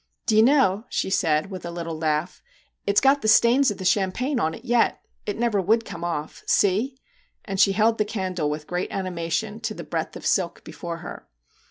Do 0.25 0.35
you 0.35 0.41
know/ 0.41 0.85
she 0.89 1.11
said, 1.11 1.51
with 1.51 1.63
a 1.63 1.69
little 1.69 1.95
laugh, 1.95 2.41
'it's 2.87 2.99
got 2.99 3.21
the 3.21 3.27
stains 3.27 3.69
of 3.69 3.77
the 3.77 3.85
champagne 3.85 4.39
on 4.39 4.55
it 4.55 4.65
yet 4.65 4.99
it 5.27 5.37
never 5.37 5.61
would 5.61 5.85
come 5.85 6.03
off. 6.03 6.41
See!' 6.47 6.97
and 7.45 7.59
she 7.59 7.73
held 7.73 7.99
the 7.99 8.03
candle 8.05 8.49
with 8.49 8.65
great 8.65 8.91
animation 8.91 9.59
to 9.59 9.75
the 9.75 9.83
breadth 9.83 10.15
of 10.15 10.25
silk 10.25 10.63
before 10.63 10.97
her. 11.05 11.27